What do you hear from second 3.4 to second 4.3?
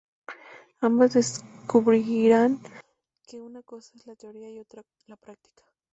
cosa es la